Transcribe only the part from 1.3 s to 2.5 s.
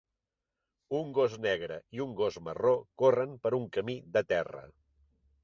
negre i un gos